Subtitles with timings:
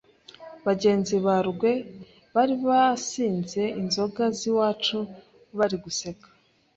[0.65, 1.71] bagenzi ba Rugwe
[2.35, 4.97] bari basinze inzoga z’iwacu
[5.57, 6.27] bari guseka